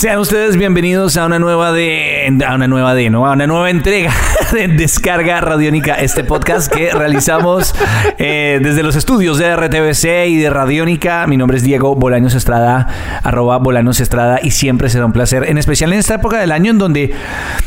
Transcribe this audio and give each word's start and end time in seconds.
Sean 0.00 0.18
ustedes 0.18 0.56
bienvenidos 0.56 1.18
a 1.18 1.26
una 1.26 1.38
nueva 1.38 1.72
de 1.72 2.34
a 2.46 2.54
una 2.54 2.66
nueva 2.66 2.94
de 2.94 3.10
no 3.10 3.26
a 3.26 3.32
una 3.32 3.46
nueva 3.46 3.68
entrega 3.68 4.14
de 4.50 4.66
Descarga 4.66 5.42
Radiónica, 5.42 5.96
este 5.96 6.24
podcast 6.24 6.72
que 6.72 6.90
realizamos 6.90 7.74
eh, 8.16 8.60
desde 8.62 8.82
los 8.82 8.96
estudios 8.96 9.36
de 9.36 9.54
RTBC 9.54 10.28
y 10.28 10.38
de 10.38 10.48
Radiónica. 10.48 11.26
Mi 11.26 11.36
nombre 11.36 11.58
es 11.58 11.64
Diego 11.64 11.96
Bolaños 11.96 12.34
Estrada, 12.34 12.88
arroba 13.22 13.58
Bolaños 13.58 14.00
Estrada 14.00 14.40
y 14.42 14.52
siempre 14.52 14.88
será 14.88 15.04
un 15.04 15.12
placer, 15.12 15.50
en 15.50 15.58
especial 15.58 15.92
en 15.92 15.98
esta 15.98 16.14
época 16.14 16.38
del 16.38 16.52
año 16.52 16.70
en 16.70 16.78
donde 16.78 17.12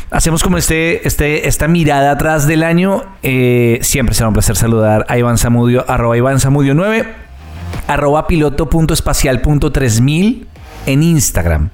hacemos 0.10 0.42
como 0.42 0.58
este, 0.58 1.08
este 1.08 1.48
esta 1.48 1.68
mirada 1.68 2.14
atrás 2.14 2.48
del 2.48 2.64
año. 2.64 3.04
Eh, 3.22 3.78
siempre 3.84 4.16
será 4.16 4.30
un 4.30 4.34
placer 4.34 4.56
saludar 4.56 5.06
a 5.08 5.20
Iván 5.20 5.38
Zamudio, 5.38 5.86
arroba 5.88 6.18
Iván 6.18 6.40
Zamudio 6.40 6.74
9, 6.74 7.06
arroba 7.88 8.26
piloto.espacial.3000 8.26 10.48
en 10.88 11.04
Instagram. 11.04 11.70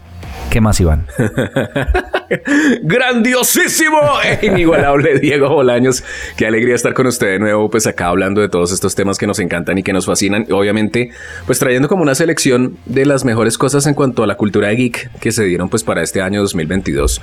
¿Qué 0.49 0.61
más, 0.61 0.79
Iván? 0.79 1.05
Grandiosísimo, 2.81 3.99
inigualable 4.41 5.19
Diego 5.19 5.49
Bolaños. 5.49 6.03
Qué 6.37 6.47
alegría 6.47 6.73
estar 6.73 6.95
con 6.95 7.05
usted 7.05 7.27
de 7.27 7.39
nuevo, 7.39 7.69
pues 7.69 7.85
acá 7.85 8.07
hablando 8.07 8.41
de 8.41 8.49
todos 8.49 8.71
estos 8.71 8.95
temas 8.95 9.19
que 9.19 9.27
nos 9.27 9.39
encantan 9.39 9.77
y 9.77 9.83
que 9.83 9.93
nos 9.93 10.07
fascinan. 10.07 10.47
Obviamente, 10.51 11.11
pues 11.45 11.59
trayendo 11.59 11.87
como 11.87 12.01
una 12.01 12.15
selección 12.15 12.77
de 12.85 13.05
las 13.05 13.25
mejores 13.25 13.59
cosas 13.59 13.85
en 13.85 13.93
cuanto 13.93 14.23
a 14.23 14.27
la 14.27 14.35
cultura 14.35 14.71
geek 14.71 15.11
que 15.19 15.31
se 15.31 15.43
dieron 15.43 15.69
pues 15.69 15.83
para 15.83 16.01
este 16.01 16.21
año 16.21 16.41
2022. 16.41 17.21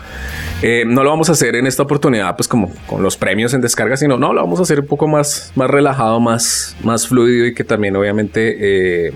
Eh, 0.63 0.85
no 0.87 1.03
lo 1.03 1.11
vamos 1.11 1.29
a 1.29 1.33
hacer 1.33 1.57
en 1.57 1.67
esta 1.67 1.83
oportunidad 1.83 2.37
pues 2.37 2.47
como 2.47 2.73
con 2.87 3.03
los 3.03 3.17
premios 3.17 3.55
en 3.55 3.61
descarga, 3.61 3.97
sino 3.97 4.19
no, 4.19 4.33
lo 4.33 4.41
vamos 4.41 4.61
a 4.61 4.63
hacer 4.63 4.81
un 4.81 4.87
poco 4.87 5.09
más, 5.09 5.53
más 5.57 5.69
relajado, 5.69 6.21
más, 6.21 6.77
más 6.85 7.09
fluido 7.09 7.47
y 7.47 7.55
que 7.55 7.65
también 7.65 7.97
obviamente... 7.97 9.09
Eh, 9.09 9.13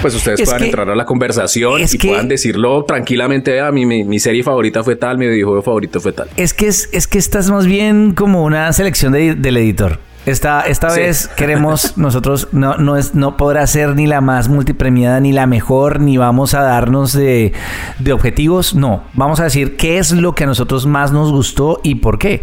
pues 0.00 0.14
ustedes 0.14 0.42
puedan 0.42 0.64
entrar 0.64 0.90
a 0.90 0.94
la 0.94 1.04
conversación 1.04 1.82
y 1.90 1.98
puedan 1.98 2.28
decirlo 2.28 2.84
tranquilamente. 2.84 3.60
A 3.60 3.68
ah, 3.68 3.72
mí 3.72 3.86
mi, 3.86 4.18
serie 4.18 4.42
favorita 4.42 4.82
fue 4.82 4.96
tal, 4.96 5.18
mi 5.18 5.26
videojuego 5.26 5.62
favorito 5.62 6.00
fue 6.00 6.12
tal. 6.12 6.28
Es 6.36 6.54
que 6.54 6.66
es, 6.66 6.88
es 6.92 7.06
que 7.06 7.18
estás 7.18 7.50
más 7.50 7.66
bien 7.66 8.12
como 8.14 8.44
una 8.44 8.72
selección 8.72 9.12
del 9.12 9.56
editor. 9.56 9.98
Esta, 10.26 10.60
esta 10.60 10.92
vez 10.92 11.28
queremos 11.28 11.96
nosotros 11.96 12.48
no, 12.52 12.76
no, 12.76 12.98
es, 12.98 13.14
no 13.14 13.38
podrá 13.38 13.66
ser 13.66 13.96
ni 13.96 14.06
la 14.06 14.20
más 14.20 14.50
multipremiada 14.50 15.18
ni 15.18 15.32
la 15.32 15.46
mejor, 15.46 16.00
ni 16.00 16.18
vamos 16.18 16.52
a 16.52 16.60
darnos 16.60 17.14
de, 17.14 17.54
de, 17.98 18.12
objetivos. 18.12 18.74
No, 18.74 19.04
vamos 19.14 19.40
a 19.40 19.44
decir 19.44 19.76
qué 19.76 19.96
es 19.98 20.12
lo 20.12 20.34
que 20.34 20.44
a 20.44 20.46
nosotros 20.46 20.86
más 20.86 21.10
nos 21.10 21.32
gustó 21.32 21.80
y 21.82 21.96
por 21.96 22.18
qué. 22.18 22.42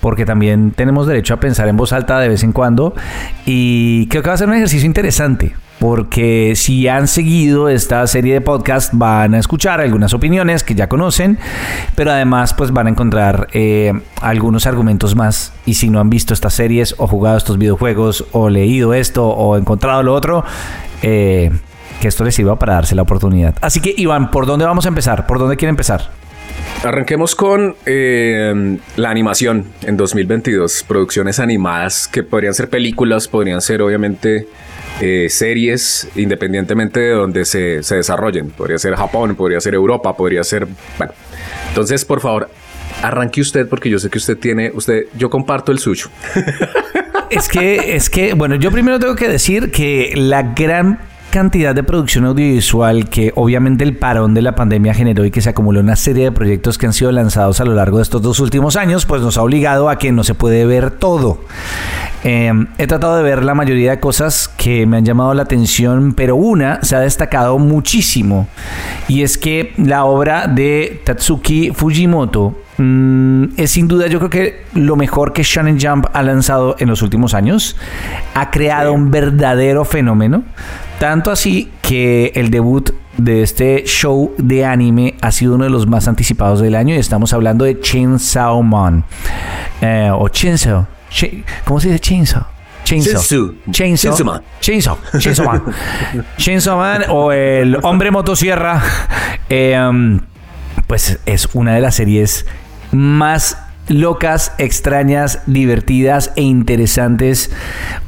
Porque 0.00 0.26
también 0.26 0.72
tenemos 0.72 1.06
derecho 1.06 1.34
a 1.34 1.40
pensar 1.40 1.68
en 1.68 1.76
voz 1.76 1.92
alta 1.92 2.18
de 2.18 2.28
vez 2.28 2.42
en 2.42 2.52
cuando. 2.52 2.94
Y 3.46 4.08
creo 4.08 4.22
que 4.22 4.28
va 4.28 4.34
a 4.34 4.38
ser 4.38 4.48
un 4.48 4.54
ejercicio 4.54 4.86
interesante 4.86 5.54
porque 5.84 6.54
si 6.56 6.88
han 6.88 7.08
seguido 7.08 7.68
esta 7.68 8.06
serie 8.06 8.32
de 8.32 8.40
podcast 8.40 8.94
van 8.94 9.34
a 9.34 9.38
escuchar 9.38 9.82
algunas 9.82 10.14
opiniones 10.14 10.64
que 10.64 10.74
ya 10.74 10.88
conocen, 10.88 11.38
pero 11.94 12.10
además 12.10 12.54
pues 12.54 12.70
van 12.70 12.86
a 12.86 12.90
encontrar 12.90 13.48
eh, 13.52 13.92
algunos 14.22 14.66
argumentos 14.66 15.14
más 15.14 15.52
y 15.66 15.74
si 15.74 15.90
no 15.90 16.00
han 16.00 16.08
visto 16.08 16.32
estas 16.32 16.54
series 16.54 16.94
o 16.96 17.06
jugado 17.06 17.36
estos 17.36 17.58
videojuegos 17.58 18.24
o 18.32 18.48
leído 18.48 18.94
esto 18.94 19.28
o 19.28 19.58
encontrado 19.58 20.02
lo 20.02 20.14
otro, 20.14 20.42
eh, 21.02 21.50
que 22.00 22.08
esto 22.08 22.24
les 22.24 22.34
sirva 22.34 22.58
para 22.58 22.72
darse 22.76 22.94
la 22.94 23.02
oportunidad. 23.02 23.54
Así 23.60 23.80
que 23.80 23.92
Iván, 23.94 24.30
¿por 24.30 24.46
dónde 24.46 24.64
vamos 24.64 24.86
a 24.86 24.88
empezar? 24.88 25.26
¿Por 25.26 25.38
dónde 25.38 25.58
quiere 25.58 25.68
empezar? 25.68 26.08
Arranquemos 26.82 27.34
con 27.34 27.76
eh, 27.84 28.78
la 28.96 29.10
animación 29.10 29.66
en 29.82 29.98
2022, 29.98 30.82
producciones 30.88 31.40
animadas 31.40 32.08
que 32.08 32.22
podrían 32.22 32.54
ser 32.54 32.70
películas, 32.70 33.28
podrían 33.28 33.60
ser 33.60 33.82
obviamente 33.82 34.48
eh, 35.00 35.28
series 35.28 36.08
independientemente 36.16 37.00
de 37.00 37.10
donde 37.10 37.44
se, 37.44 37.82
se, 37.82 37.96
desarrollen. 37.96 38.50
Podría 38.50 38.78
ser 38.78 38.94
Japón, 38.94 39.34
podría 39.34 39.60
ser 39.60 39.74
Europa, 39.74 40.16
podría 40.16 40.44
ser... 40.44 40.66
Bueno, 40.98 41.12
entonces 41.68 42.04
por 42.04 42.20
favor, 42.20 42.48
arranque 43.02 43.40
usted 43.40 43.68
porque 43.68 43.90
yo 43.90 43.98
sé 43.98 44.10
que 44.10 44.18
usted 44.18 44.36
tiene, 44.38 44.70
usted, 44.74 45.06
yo 45.16 45.30
comparto 45.30 45.72
el 45.72 45.78
suyo. 45.78 46.06
Es 47.30 47.48
que, 47.48 47.96
es 47.96 48.10
que, 48.10 48.34
bueno, 48.34 48.54
yo 48.54 48.70
primero 48.70 49.00
tengo 49.00 49.16
que 49.16 49.28
decir 49.28 49.72
que 49.72 50.12
la 50.14 50.42
gran 50.42 51.00
cantidad 51.34 51.74
de 51.74 51.82
producción 51.82 52.26
audiovisual 52.26 53.08
que 53.08 53.32
obviamente 53.34 53.82
el 53.82 53.96
parón 53.96 54.34
de 54.34 54.40
la 54.40 54.54
pandemia 54.54 54.94
generó 54.94 55.24
y 55.24 55.32
que 55.32 55.40
se 55.40 55.50
acumuló 55.50 55.80
una 55.80 55.96
serie 55.96 56.22
de 56.26 56.30
proyectos 56.30 56.78
que 56.78 56.86
han 56.86 56.92
sido 56.92 57.10
lanzados 57.10 57.60
a 57.60 57.64
lo 57.64 57.74
largo 57.74 57.96
de 57.96 58.04
estos 58.04 58.22
dos 58.22 58.38
últimos 58.38 58.76
años, 58.76 59.04
pues 59.04 59.20
nos 59.20 59.36
ha 59.36 59.42
obligado 59.42 59.90
a 59.90 59.98
que 59.98 60.12
no 60.12 60.22
se 60.22 60.34
puede 60.34 60.64
ver 60.64 60.92
todo. 60.92 61.40
Em, 62.22 62.68
he 62.78 62.86
tratado 62.86 63.16
de 63.16 63.24
ver 63.24 63.42
la 63.42 63.56
mayoría 63.56 63.90
de 63.90 63.98
cosas 63.98 64.46
que 64.46 64.86
me 64.86 64.98
han 64.98 65.04
llamado 65.04 65.34
la 65.34 65.42
atención, 65.42 66.12
pero 66.12 66.36
una 66.36 66.78
se 66.84 66.94
ha 66.94 67.00
destacado 67.00 67.58
muchísimo 67.58 68.46
y 69.08 69.22
es 69.22 69.36
que 69.36 69.74
la 69.76 70.04
obra 70.04 70.46
de 70.46 71.02
Tatsuki 71.04 71.72
Fujimoto 71.72 72.54
mm, 72.78 73.44
es 73.56 73.70
sin 73.70 73.88
duda 73.88 74.06
yo 74.06 74.18
creo 74.18 74.30
que 74.30 74.64
lo 74.74 74.96
mejor 74.96 75.32
que 75.32 75.42
Shonen 75.42 75.78
Jump 75.80 76.06
ha 76.12 76.22
lanzado 76.22 76.76
en 76.78 76.88
los 76.88 77.02
últimos 77.02 77.34
años. 77.34 77.76
Ha 78.34 78.50
creado 78.50 78.92
un 78.92 79.10
verdadero 79.10 79.84
fenómeno. 79.84 80.44
Tanto 80.98 81.30
así 81.30 81.70
que 81.82 82.32
el 82.34 82.50
debut 82.50 82.90
de 83.16 83.42
este 83.42 83.84
show 83.84 84.32
de 84.38 84.64
anime 84.64 85.14
ha 85.20 85.30
sido 85.30 85.54
uno 85.54 85.64
de 85.64 85.70
los 85.70 85.86
más 85.86 86.08
anticipados 86.08 86.60
del 86.60 86.74
año 86.74 86.94
y 86.94 86.98
estamos 86.98 87.32
hablando 87.32 87.64
de 87.64 87.80
Chainsaw 87.80 88.62
Man. 88.62 89.04
Eh, 89.80 90.10
o 90.12 90.28
Chainsaw. 90.28 90.86
¿Cómo 91.64 91.80
se 91.80 91.88
dice 91.88 92.00
Chainsaw? 92.00 92.42
Chainsaw. 92.84 93.22
Chainsaw. 93.70 94.24
Man. 94.24 94.42
Chainsaw. 94.60 94.98
Chainsaw 95.18 95.46
Man. 95.46 95.62
Chainsaw 96.36 96.78
Man 96.78 97.02
o 97.08 97.32
el 97.32 97.78
hombre 97.82 98.10
motosierra. 98.10 98.82
Eh, 99.48 99.78
um, 99.78 100.20
pues 100.86 101.18
es 101.26 101.48
una 101.54 101.74
de 101.74 101.80
las 101.80 101.94
series 101.94 102.46
más 102.94 103.58
locas, 103.88 104.52
extrañas, 104.58 105.40
divertidas 105.46 106.32
e 106.36 106.42
interesantes. 106.42 107.50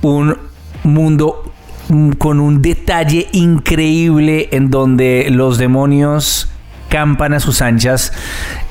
Un 0.02 0.38
mundo 0.84 1.52
Mm, 1.88 2.12
con 2.12 2.40
un 2.40 2.62
detalle 2.62 3.28
increíble 3.30 4.48
en 4.50 4.70
donde 4.70 5.28
los 5.30 5.56
demonios 5.56 6.50
campan 6.88 7.32
a 7.32 7.40
sus 7.40 7.62
anchas. 7.62 8.12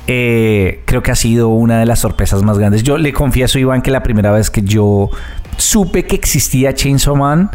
Eh, 0.06 0.82
creo 0.84 1.02
que 1.02 1.12
ha 1.12 1.16
sido 1.16 1.48
una 1.48 1.78
de 1.78 1.86
las 1.86 2.00
sorpresas 2.00 2.42
más 2.42 2.58
grandes. 2.58 2.82
Yo 2.82 2.98
le 2.98 3.12
confieso, 3.12 3.58
Iván, 3.58 3.80
que 3.80 3.90
la 3.90 4.02
primera 4.02 4.32
vez 4.32 4.50
que 4.50 4.62
yo 4.62 5.08
supe 5.56 6.04
que 6.04 6.16
existía 6.16 6.74
Chainsaw 6.74 7.16
Man, 7.16 7.50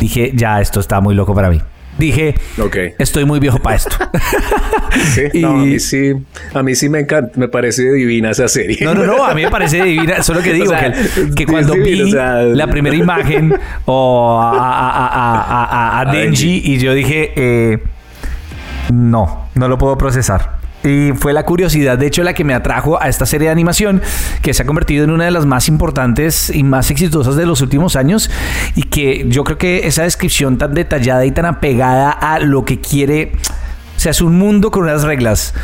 dije, 0.00 0.32
ya, 0.34 0.60
esto 0.60 0.80
está 0.80 1.00
muy 1.00 1.14
loco 1.14 1.34
para 1.34 1.50
mí 1.50 1.60
dije, 1.98 2.34
estoy 2.98 3.24
muy 3.24 3.40
viejo 3.40 3.58
para 3.58 3.76
esto. 3.76 3.96
a 5.44 5.48
mí 5.52 5.78
sí, 5.80 6.12
a 6.52 6.62
mí 6.62 6.74
sí 6.74 6.88
me 6.88 7.00
encanta, 7.00 7.38
me 7.38 7.48
parece 7.48 7.90
divina 7.92 8.30
esa 8.30 8.48
serie. 8.48 8.78
No, 8.82 8.94
no, 8.94 9.04
no, 9.06 9.24
a 9.24 9.34
mí 9.34 9.42
me 9.42 9.50
parece 9.50 9.82
divina, 9.82 10.22
solo 10.22 10.42
que 10.42 10.52
digo 10.54 10.72
que, 11.36 11.46
cuando 11.46 11.74
vi 11.74 12.12
la 12.12 12.66
primera 12.68 12.96
imagen 12.96 13.54
o 13.86 14.40
a, 14.42 16.04
Denji 16.12 16.62
y 16.64 16.78
yo 16.78 16.94
dije, 16.94 17.32
eh, 17.36 17.78
no, 18.92 19.48
no 19.54 19.68
lo 19.68 19.78
puedo 19.78 19.96
procesar. 19.96 20.63
Y 20.84 21.12
fue 21.12 21.32
la 21.32 21.44
curiosidad, 21.44 21.96
de 21.96 22.06
hecho, 22.06 22.22
la 22.22 22.34
que 22.34 22.44
me 22.44 22.52
atrajo 22.52 23.02
a 23.02 23.08
esta 23.08 23.24
serie 23.24 23.48
de 23.48 23.52
animación, 23.52 24.02
que 24.42 24.52
se 24.52 24.62
ha 24.62 24.66
convertido 24.66 25.04
en 25.04 25.10
una 25.10 25.24
de 25.24 25.30
las 25.30 25.46
más 25.46 25.68
importantes 25.68 26.50
y 26.50 26.62
más 26.62 26.90
exitosas 26.90 27.36
de 27.36 27.46
los 27.46 27.62
últimos 27.62 27.96
años. 27.96 28.30
Y 28.76 28.82
que 28.82 29.24
yo 29.28 29.44
creo 29.44 29.56
que 29.56 29.86
esa 29.86 30.02
descripción 30.02 30.58
tan 30.58 30.74
detallada 30.74 31.24
y 31.24 31.30
tan 31.30 31.46
apegada 31.46 32.10
a 32.10 32.38
lo 32.38 32.66
que 32.66 32.80
quiere, 32.80 33.32
o 33.96 34.00
sea, 34.00 34.10
es 34.10 34.20
un 34.20 34.36
mundo 34.36 34.70
con 34.70 34.82
unas 34.82 35.04
reglas 35.04 35.54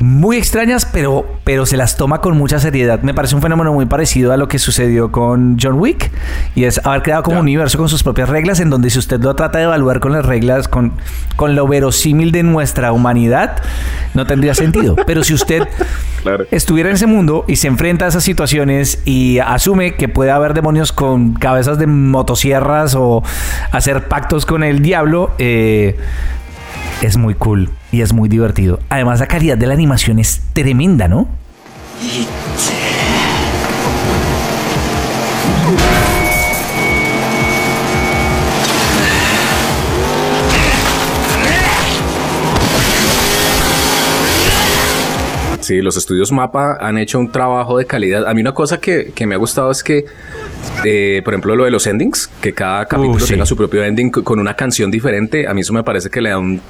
muy 0.00 0.36
extrañas, 0.36 0.86
pero, 0.86 1.26
pero 1.44 1.66
se 1.66 1.76
las 1.76 1.96
toma 1.96 2.20
con 2.20 2.36
mucha 2.36 2.58
seriedad. 2.58 3.02
Me 3.02 3.14
parece 3.14 3.34
un 3.34 3.42
fenómeno 3.42 3.72
muy 3.72 3.86
parecido 3.86 4.32
a 4.32 4.36
lo 4.36 4.46
que 4.48 4.58
sucedió 4.58 5.10
con 5.10 5.58
John 5.60 5.78
Wick 5.78 6.10
y 6.54 6.64
es 6.64 6.80
haber 6.84 7.02
creado 7.02 7.22
como 7.22 7.38
un 7.38 7.42
universo 7.42 7.78
con 7.78 7.88
sus 7.88 8.02
propias 8.02 8.28
reglas 8.28 8.60
en 8.60 8.70
donde 8.70 8.90
si 8.90 8.98
usted 8.98 9.20
lo 9.20 9.34
trata 9.34 9.58
de 9.58 9.64
evaluar 9.64 10.00
con 10.00 10.12
las 10.12 10.24
reglas, 10.24 10.68
con, 10.68 10.92
con 11.36 11.54
lo 11.54 11.66
verosímil 11.66 12.30
de 12.32 12.42
nuestra 12.42 12.92
humanidad, 12.92 13.62
no 14.14 14.26
tendría 14.26 14.54
sentido. 14.54 14.94
Pero 15.06 15.24
si 15.24 15.34
usted 15.34 15.66
estuviera 16.50 16.90
en 16.90 16.96
ese 16.96 17.06
mundo 17.06 17.44
y 17.48 17.56
se 17.56 17.66
enfrenta 17.68 18.04
a 18.04 18.08
esas 18.08 18.22
situaciones 18.22 19.02
y 19.04 19.38
asume 19.38 19.96
que 19.96 20.08
puede 20.08 20.30
haber 20.30 20.54
demonios 20.54 20.92
con 20.92 21.34
cabezas 21.34 21.78
de 21.78 21.86
motosierras 21.86 22.94
o 22.94 23.22
hacer 23.72 24.08
pactos 24.08 24.46
con 24.46 24.62
el 24.62 24.80
diablo, 24.80 25.32
eh, 25.38 25.96
es 27.02 27.16
muy 27.16 27.34
cool 27.34 27.70
y 27.92 28.00
es 28.00 28.12
muy 28.12 28.28
divertido. 28.28 28.80
Además, 28.88 29.20
la 29.20 29.26
calidad 29.26 29.56
de 29.56 29.66
la 29.66 29.74
animación 29.74 30.18
es 30.18 30.42
tremenda, 30.52 31.08
¿no? 31.08 31.28
Sí, 45.60 45.82
los 45.82 45.98
estudios 45.98 46.32
Mapa 46.32 46.78
han 46.80 46.96
hecho 46.96 47.18
un 47.18 47.30
trabajo 47.30 47.76
de 47.76 47.84
calidad. 47.84 48.26
A 48.26 48.32
mí 48.32 48.40
una 48.40 48.54
cosa 48.54 48.80
que, 48.80 49.12
que 49.14 49.26
me 49.26 49.34
ha 49.34 49.38
gustado 49.38 49.70
es 49.70 49.84
que 49.84 50.06
eh, 50.84 51.22
por 51.24 51.34
ejemplo, 51.34 51.56
lo 51.56 51.64
de 51.64 51.70
los 51.70 51.86
endings, 51.86 52.30
que 52.40 52.52
cada 52.52 52.86
capítulo 52.86 53.24
tenga 53.26 53.46
su 53.46 53.56
propio 53.56 53.82
ending 53.84 54.10
con 54.10 54.38
una 54.38 54.54
canción 54.54 54.90
diferente, 54.90 55.46
a 55.46 55.54
mí 55.54 55.62
eso 55.62 55.72
me 55.72 55.82
parece 55.82 56.10
que 56.10 56.20
le 56.20 56.30
da 56.30 56.38
un, 56.38 56.60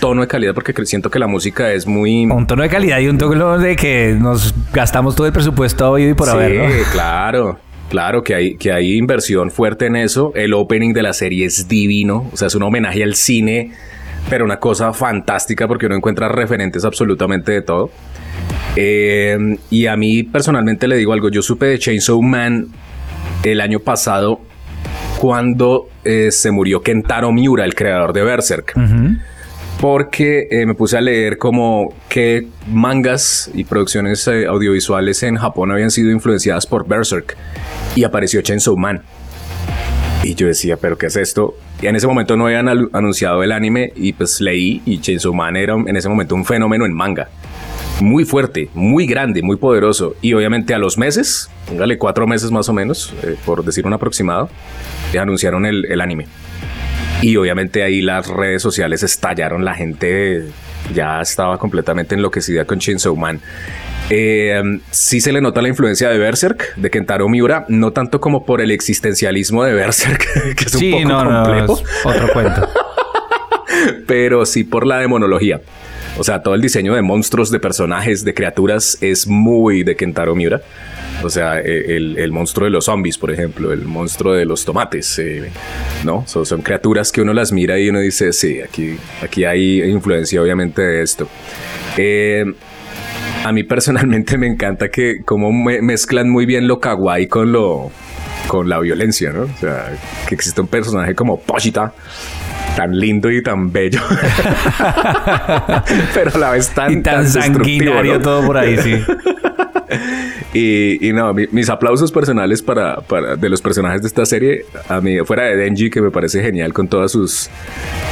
tono 0.00 0.22
de 0.22 0.28
calidad 0.28 0.54
porque 0.54 0.74
siento 0.86 1.10
que 1.10 1.18
la 1.18 1.26
música 1.26 1.72
es 1.72 1.86
muy... 1.86 2.26
Un 2.26 2.46
tono 2.46 2.62
de 2.62 2.68
calidad 2.68 2.98
y 3.00 3.08
un 3.08 3.18
tono 3.18 3.58
de 3.58 3.76
que 3.76 4.16
nos 4.18 4.54
gastamos 4.72 5.14
todo 5.16 5.26
el 5.26 5.32
presupuesto 5.32 5.90
hoy 5.90 6.10
y 6.10 6.14
por 6.14 6.28
haber, 6.28 6.70
Sí, 6.70 6.82
claro. 6.92 7.58
Claro 7.88 8.24
que 8.24 8.34
hay, 8.34 8.56
que 8.56 8.72
hay 8.72 8.96
inversión 8.96 9.50
fuerte 9.50 9.86
en 9.86 9.96
eso. 9.96 10.32
El 10.34 10.54
opening 10.54 10.94
de 10.94 11.02
la 11.02 11.12
serie 11.12 11.46
es 11.46 11.68
divino. 11.68 12.28
O 12.32 12.36
sea, 12.36 12.48
es 12.48 12.54
un 12.54 12.62
homenaje 12.62 13.04
al 13.04 13.14
cine, 13.14 13.72
pero 14.28 14.44
una 14.44 14.58
cosa 14.58 14.92
fantástica 14.92 15.68
porque 15.68 15.86
uno 15.86 15.94
encuentra 15.94 16.28
referentes 16.28 16.84
absolutamente 16.84 17.52
de 17.52 17.62
todo. 17.62 17.90
Eh, 18.74 19.58
y 19.70 19.86
a 19.86 19.96
mí 19.96 20.22
personalmente 20.24 20.88
le 20.88 20.96
digo 20.96 21.12
algo. 21.12 21.28
Yo 21.28 21.42
supe 21.42 21.66
de 21.66 21.78
Chainsaw 21.78 22.20
Man 22.20 22.68
el 23.44 23.60
año 23.60 23.80
pasado 23.80 24.40
cuando 25.18 25.88
eh, 26.04 26.30
se 26.30 26.50
murió 26.50 26.82
Kentaro 26.82 27.32
Miura, 27.32 27.64
el 27.64 27.74
creador 27.74 28.12
de 28.12 28.22
Berserk. 28.22 28.74
Porque 29.80 30.48
eh, 30.50 30.66
me 30.66 30.74
puse 30.74 30.96
a 30.96 31.00
leer 31.00 31.36
como 31.36 31.94
qué 32.08 32.46
mangas 32.68 33.50
y 33.52 33.64
producciones 33.64 34.26
audiovisuales 34.28 35.22
en 35.22 35.36
Japón 35.36 35.72
habían 35.72 35.90
sido 35.90 36.10
influenciadas 36.10 36.66
por 36.66 36.86
Berserk. 36.86 37.36
Y 37.96 38.04
apareció 38.04 38.40
Chainsaw 38.40 38.76
Man. 38.76 39.02
Y 40.22 40.34
yo 40.34 40.46
decía, 40.46 40.76
¿pero 40.76 40.96
qué 40.96 41.06
es 41.06 41.16
esto? 41.16 41.54
Y 41.82 41.86
en 41.86 41.96
ese 41.96 42.06
momento 42.06 42.36
no 42.36 42.46
habían 42.46 42.68
anunciado 42.92 43.42
el 43.42 43.52
anime 43.52 43.92
y 43.94 44.14
pues 44.14 44.40
leí 44.40 44.80
y 44.86 45.00
Chainsaw 45.00 45.34
Man 45.34 45.56
era 45.56 45.74
en 45.74 45.96
ese 45.96 46.08
momento 46.08 46.34
un 46.34 46.44
fenómeno 46.44 46.86
en 46.86 46.94
manga 46.94 47.28
muy 48.00 48.24
fuerte, 48.24 48.68
muy 48.74 49.06
grande, 49.06 49.42
muy 49.42 49.56
poderoso. 49.56 50.16
Y 50.20 50.34
obviamente 50.34 50.74
a 50.74 50.78
los 50.78 50.98
meses, 50.98 51.50
póngale 51.66 51.98
cuatro 51.98 52.26
meses 52.26 52.50
más 52.50 52.68
o 52.68 52.72
menos, 52.72 53.14
eh, 53.22 53.36
por 53.44 53.64
decir 53.64 53.86
un 53.86 53.92
aproximado, 53.92 54.48
anunciaron 55.18 55.66
el, 55.66 56.00
anime. 56.00 56.26
Y 57.22 57.36
obviamente 57.36 57.82
ahí 57.82 58.02
las 58.02 58.28
redes 58.28 58.62
sociales 58.62 59.02
estallaron, 59.02 59.64
la 59.64 59.74
gente 59.74 60.44
ya 60.92 61.20
estaba 61.20 61.58
completamente 61.58 62.14
enloquecida 62.14 62.64
con 62.64 62.78
Chainsaw 62.78 63.16
Man. 63.16 63.40
Eh, 64.10 64.60
sí 64.90 65.20
se 65.20 65.32
le 65.32 65.40
nota 65.40 65.62
la 65.62 65.68
influencia 65.68 66.10
de 66.10 66.18
Berserk, 66.18 66.74
de 66.76 66.90
Kentaro 66.90 67.28
Miura, 67.28 67.64
no 67.68 67.92
tanto 67.92 68.20
como 68.20 68.44
por 68.44 68.60
el 68.60 68.70
existencialismo 68.70 69.64
de 69.64 69.72
Berserk, 69.72 70.54
que 70.56 70.64
es 70.64 70.74
un 70.74 70.90
poco 70.90 71.24
complejo. 71.24 71.82
otro 72.04 72.32
cuento. 72.32 72.68
Pero 74.06 74.44
sí 74.44 74.64
por 74.64 74.86
la 74.86 74.98
demonología. 74.98 75.60
O 76.16 76.22
sea, 76.22 76.42
todo 76.42 76.54
el 76.54 76.60
diseño 76.60 76.94
de 76.94 77.02
monstruos, 77.02 77.50
de 77.50 77.58
personajes, 77.58 78.24
de 78.24 78.34
criaturas 78.34 78.98
es 79.00 79.26
muy 79.26 79.82
de 79.82 79.96
Kentaro 79.96 80.34
Miura. 80.34 80.60
O 81.22 81.30
sea, 81.30 81.58
e, 81.60 81.96
el, 81.96 82.32
monstruo 82.32 82.66
de 82.66 82.70
los 82.70 82.84
zombies, 82.84 83.18
por 83.18 83.30
ejemplo, 83.30 83.72
el 83.72 83.82
monstruo 83.82 84.34
de 84.34 84.44
los 84.44 84.64
tomates, 84.64 85.18
eh, 85.18 85.50
¿no? 86.04 86.24
son 86.26 86.62
criaturas 86.62 87.10
que 87.10 87.20
uno 87.20 87.32
las 87.32 87.50
mira 87.52 87.78
y 87.78 87.88
uno 87.88 88.00
dice, 88.00 88.32
sí, 88.32 88.60
aquí, 88.60 88.96
aquí 89.22 89.44
hay 89.44 89.82
influencia 89.82 90.40
obviamente 90.40 90.82
de 90.82 91.02
esto. 91.02 91.28
Eh, 91.96 92.44
a 93.44 93.52
mí 93.52 93.64
personalmente 93.64 94.38
me 94.38 94.46
encanta 94.46 94.88
que 94.88 95.22
como 95.24 95.52
mezclan 95.52 96.30
muy 96.30 96.46
bien 96.46 96.66
lo 96.68 96.80
kawaii 96.80 97.26
con 97.26 97.52
lo 97.52 97.90
con 98.46 98.68
la 98.68 98.78
violencia, 98.78 99.32
¿no? 99.32 99.44
O 99.44 99.58
sea, 99.58 99.90
que 100.28 100.34
existe 100.34 100.60
un 100.60 100.66
personaje 100.66 101.14
como 101.14 101.40
Pochita 101.40 101.94
tan 102.76 102.98
lindo 102.98 103.30
y 103.30 103.42
tan 103.42 103.72
bello. 103.72 104.00
Pero 106.14 106.30
a 106.34 106.38
la 106.38 106.50
vez 106.50 106.70
tan, 106.70 106.92
y 106.92 107.02
tan, 107.02 107.28
sanguinario 107.28 108.20
todo 108.20 108.44
por 108.46 108.56
ahí, 108.56 108.76
sí. 108.78 108.94
y, 110.54 111.12
no, 111.12 111.34
mis 111.34 111.68
aplausos 111.68 112.12
personales 112.12 112.62
para, 112.62 113.00
para, 113.00 113.36
de 113.36 113.48
los 113.48 113.60
personajes 113.60 114.02
de 114.02 114.08
esta 114.08 114.26
serie, 114.26 114.64
a 114.88 115.00
mí, 115.00 115.18
fuera 115.24 115.44
de 115.44 115.56
Denji, 115.56 115.90
que 115.90 116.00
me 116.00 116.10
parece 116.10 116.42
genial 116.42 116.72
con 116.72 116.88
todas 116.88 117.12
sus, 117.12 117.48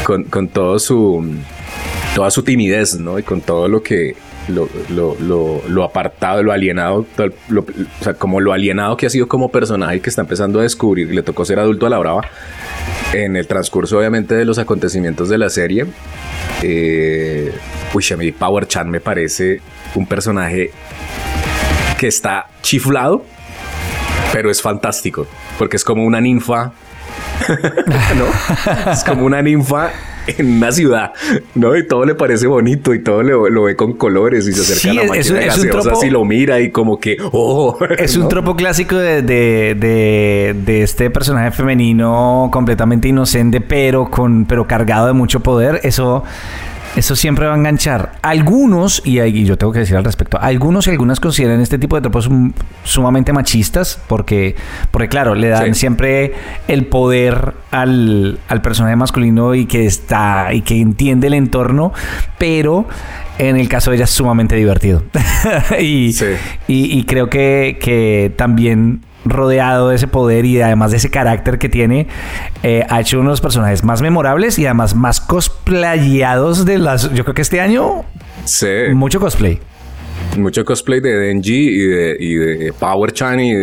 con, 0.05 0.25
con 0.25 0.49
todo 0.49 0.79
su, 0.79 1.25
toda 2.15 2.31
su 2.31 2.43
timidez, 2.43 2.99
¿no? 2.99 3.19
Y 3.19 3.23
con 3.23 3.41
todo 3.41 3.69
lo 3.69 3.83
que, 3.83 4.15
lo, 4.49 4.69
lo, 4.91 5.63
lo, 5.69 5.85
apartado, 5.85 6.43
lo 6.43 6.53
alienado, 6.53 7.07
o 7.19 8.03
sea, 8.03 8.15
como 8.15 8.41
lo 8.41 8.53
alienado 8.53 8.97
que 8.97 9.07
ha 9.07 9.11
sido 9.11 9.29
como 9.29 9.51
personaje 9.51 10.01
que 10.01 10.11
está 10.11 10.23
empezando 10.23 10.61
a 10.61 10.63
descubrir, 10.63 11.15
le 11.15 11.23
tocó 11.23 11.45
ser 11.45 11.59
adulto 11.59 11.87
a 11.87 11.91
la 11.91 11.99
brava, 11.99 12.23
en 13.13 13.37
el 13.37 13.47
transcurso 13.47 13.99
obviamente 13.99 14.35
de 14.35 14.45
los 14.45 14.59
acontecimientos 14.59 15.29
de 15.29 15.39
la 15.39 15.51
serie, 15.51 15.87
eh, 16.63 17.53
uy, 17.93 18.33
Power 18.33 18.67
Chan 18.67 18.89
me 18.91 19.01
parece 19.01 19.61
un 19.95 20.07
personaje 20.07 20.71
que 21.99 22.09
está 22.09 22.47
chiflado, 22.63 23.25
pero 24.33 24.51
es 24.51 24.61
fantástico, 24.61 25.27
porque 25.59 25.77
es 25.77 25.85
como 25.85 26.05
una 26.05 26.21
ninfa, 26.21 26.73
¿no? 28.17 28.91
Es 28.91 29.05
como 29.05 29.25
una 29.25 29.43
ninfa 29.43 29.91
en 30.39 30.57
una 30.57 30.73
ciudad, 30.73 31.13
¿no? 31.55 31.77
Y 31.77 31.87
todo 31.87 32.05
le 32.05 32.15
parece 32.15 32.47
bonito 32.47 32.95
y 32.95 33.01
todo 33.01 33.23
lo, 33.23 33.63
ve 33.63 33.77
con 33.77 33.95
colores 33.95 34.47
y 34.47 34.53
se 34.53 34.61
acerca 34.61 34.91
a 34.91 34.95
la 35.05 35.09
máquina 35.09 35.41
es, 35.41 35.57
es 35.57 35.59
un 35.59 35.71
tropo, 35.71 36.05
y 36.05 36.11
lo 36.11 36.25
mira 36.25 36.61
y 36.61 36.71
como 36.71 36.99
que, 36.99 37.17
oh. 37.33 37.79
Es 37.99 38.17
un 38.17 38.29
tropo 38.29 38.57
clásico 38.57 38.97
de, 38.97 39.23
de, 39.23 40.55
de, 40.65 40.83
este 40.83 41.11
personaje 41.11 41.51
femenino 41.51 42.49
completamente 42.53 43.09
inocente, 43.09 43.61
pero, 43.61 44.11
con, 44.11 44.45
pero 44.47 44.67
cargado 44.67 45.07
de 45.07 45.13
mucho 45.13 45.41
poder. 45.41 45.81
Eso 45.83 46.25
eso 46.97 47.17
siempre 47.17 47.47
va 47.47 47.55
a 47.55 47.57
enganchar. 47.57 48.13
Algunos, 48.23 49.03
y, 49.05 49.45
yo 49.45 49.57
tengo 49.57 49.73
que 49.73 49.81
decir 49.81 49.97
al 49.97 50.05
respecto, 50.05 50.39
algunos 50.41 50.87
y 50.87 50.91
algunas 50.91 51.21
consideran 51.21 51.61
este 51.61 51.79
tipo 51.79 51.97
de 51.97 52.03
tropos 52.03 52.29
sumamente 52.85 53.33
machistas 53.33 53.99
porque, 54.09 54.57
porque 54.91 55.09
claro, 55.09 55.35
le 55.35 55.49
dan 55.49 55.75
siempre 55.75 56.35
el 56.69 56.87
poder 56.87 57.55
al, 57.71 58.39
personaje 58.63 58.97
masculino 58.97 59.55
y 59.55 59.67
que 59.67 59.87
está 59.87 60.53
y 60.53 60.63
que 60.63 60.81
entiende 60.81 61.29
el 61.29 61.35
entorno, 61.35 61.93
pero 62.39 62.87
en 63.39 63.57
el 63.57 63.69
caso 63.69 63.91
de 63.91 63.97
ella 63.97 64.05
es 64.05 64.11
sumamente 64.11 64.55
divertido. 64.57 65.03
y, 65.81 66.15
y, 66.69 67.05
creo 67.05 67.29
que, 67.29 67.79
que 67.81 68.33
también 68.37 69.01
rodeado 69.25 69.89
de 69.89 69.97
ese 69.97 70.09
poder 70.09 70.45
y 70.45 70.61
además 70.61 70.91
de 70.91 70.97
ese 70.99 71.11
carácter 71.11 71.59
que 71.59 71.69
tiene, 71.69 72.07
eh, 72.63 72.85
ha 72.89 73.01
hecho 73.01 73.19
uno 73.19 73.31
de 73.31 73.33
los 73.33 73.41
personajes 73.41 73.85
más 73.85 74.03
memorables 74.03 74.59
y 74.59 74.67
además 74.67 74.95
más 74.95 75.21
cosplayados 75.21 76.65
de 76.65 76.79
las... 76.79 77.13
Yo 77.13 77.25
creo 77.25 77.35
que 77.35 77.43
este 77.43 77.61
año... 77.61 78.05
Sí. 78.45 78.67
Mucho 78.95 79.21
cosplay. 79.21 79.61
Mucho 80.39 80.65
cosplay 80.65 81.01
de 81.01 81.17
Denji 81.17 81.69
y 81.69 81.87
de, 81.87 82.17
y 82.19 82.35
de 82.35 82.73
Power 82.73 83.13
Chan 83.13 83.41
y 83.41 83.55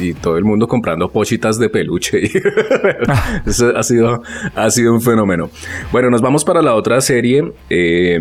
y 0.00 0.14
todo 0.14 0.38
el 0.38 0.44
mundo 0.44 0.66
comprando 0.66 1.10
pochitas 1.10 1.58
de 1.58 1.68
peluche. 1.68 2.22
Eso 3.46 3.76
ha 3.76 3.82
sido, 3.82 4.22
ha 4.54 4.70
sido 4.70 4.92
un 4.92 5.00
fenómeno. 5.00 5.50
Bueno, 5.90 6.10
nos 6.10 6.20
vamos 6.20 6.44
para 6.44 6.62
la 6.62 6.74
otra 6.74 7.00
serie. 7.00 7.52
Eh, 7.68 8.18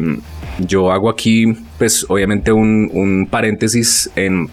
yo 0.59 0.91
hago 0.91 1.09
aquí, 1.09 1.45
pues, 1.77 2.05
obviamente 2.09 2.51
un, 2.51 2.89
un 2.93 3.27
paréntesis 3.29 4.09
en 4.15 4.49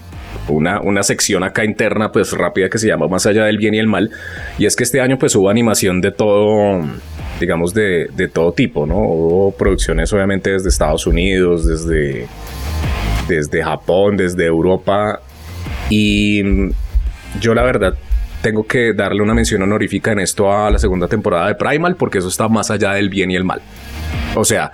una, 0.48 0.80
una 0.80 1.02
sección 1.02 1.42
acá 1.42 1.64
interna, 1.64 2.10
pues 2.10 2.32
rápida 2.32 2.68
que 2.68 2.78
se 2.78 2.86
llama 2.86 3.06
Más 3.08 3.26
allá 3.26 3.44
del 3.44 3.58
bien 3.58 3.74
y 3.74 3.78
el 3.78 3.86
mal. 3.86 4.10
Y 4.58 4.66
es 4.66 4.76
que 4.76 4.84
este 4.84 5.00
año 5.00 5.18
pues 5.18 5.34
hubo 5.36 5.50
animación 5.50 6.00
de 6.00 6.12
todo, 6.12 6.80
digamos, 7.40 7.74
de, 7.74 8.08
de 8.14 8.28
todo 8.28 8.52
tipo, 8.52 8.86
¿no? 8.86 8.98
Hubo 8.98 9.52
producciones 9.52 10.12
obviamente 10.12 10.50
desde 10.50 10.68
Estados 10.68 11.06
Unidos, 11.06 11.66
desde, 11.66 12.26
desde 13.28 13.62
Japón, 13.62 14.16
desde 14.16 14.46
Europa. 14.46 15.20
Y 15.90 16.42
yo 17.40 17.54
la 17.54 17.62
verdad 17.62 17.94
tengo 18.42 18.64
que 18.66 18.92
darle 18.92 19.22
una 19.22 19.34
mención 19.34 19.62
honorífica 19.62 20.12
en 20.12 20.20
esto 20.20 20.52
a 20.52 20.70
la 20.70 20.78
segunda 20.78 21.08
temporada 21.08 21.48
de 21.48 21.54
Primal 21.54 21.96
porque 21.96 22.18
eso 22.18 22.28
está 22.28 22.48
más 22.48 22.70
allá 22.70 22.92
del 22.92 23.08
bien 23.08 23.30
y 23.30 23.36
el 23.36 23.44
mal. 23.44 23.60
O 24.34 24.44
sea, 24.44 24.70